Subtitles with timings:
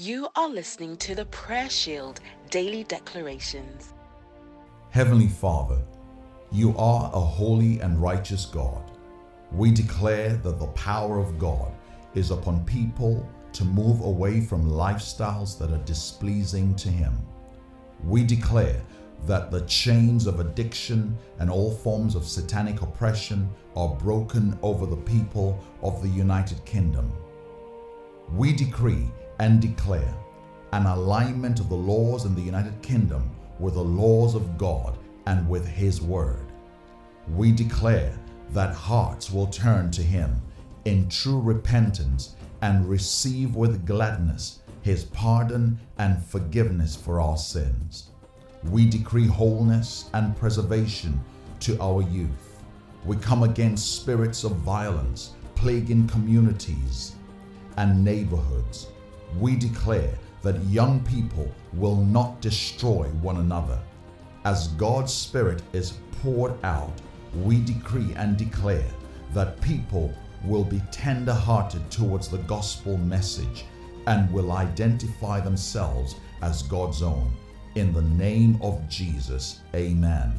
[0.00, 3.94] You are listening to the Prayer Shield Daily Declarations.
[4.90, 5.82] Heavenly Father,
[6.52, 8.92] you are a holy and righteous God.
[9.50, 11.72] We declare that the power of God
[12.14, 17.14] is upon people to move away from lifestyles that are displeasing to Him.
[18.04, 18.80] We declare
[19.26, 24.96] that the chains of addiction and all forms of satanic oppression are broken over the
[24.96, 27.12] people of the United Kingdom.
[28.32, 30.14] We decree and declare
[30.72, 35.48] an alignment of the laws in the United Kingdom with the laws of God and
[35.48, 36.52] with His Word.
[37.34, 38.18] We declare
[38.50, 40.40] that hearts will turn to Him
[40.84, 48.10] in true repentance and receive with gladness His pardon and forgiveness for our sins.
[48.64, 51.20] We decree wholeness and preservation
[51.60, 52.62] to our youth.
[53.04, 57.16] We come against spirits of violence plaguing communities
[57.76, 58.88] and neighborhoods
[59.38, 60.10] we declare
[60.42, 63.78] that young people will not destroy one another.
[64.44, 66.92] As God's Spirit is poured out,
[67.42, 68.86] we decree and declare
[69.34, 70.12] that people
[70.44, 73.64] will be tender hearted towards the gospel message
[74.06, 77.30] and will identify themselves as God's own.
[77.74, 80.38] In the name of Jesus, amen.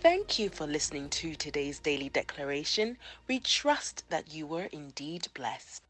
[0.00, 2.98] Thank you for listening to today's daily declaration.
[3.26, 5.82] We trust that you were indeed blessed.